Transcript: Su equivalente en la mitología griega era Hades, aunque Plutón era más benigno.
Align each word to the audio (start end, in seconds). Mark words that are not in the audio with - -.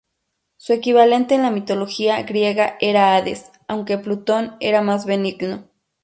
Su 0.57 0.73
equivalente 0.73 1.35
en 1.35 1.43
la 1.43 1.51
mitología 1.51 2.23
griega 2.23 2.75
era 2.81 3.15
Hades, 3.15 3.51
aunque 3.67 3.99
Plutón 3.99 4.55
era 4.59 4.81
más 4.81 5.05
benigno. 5.05 5.69